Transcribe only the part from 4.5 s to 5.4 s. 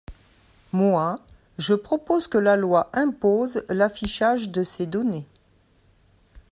ces données.